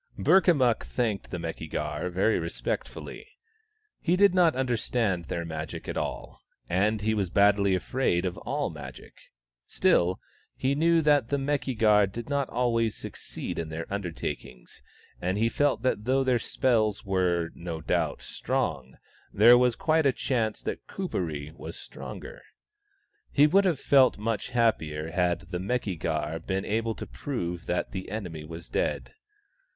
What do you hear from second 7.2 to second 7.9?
badly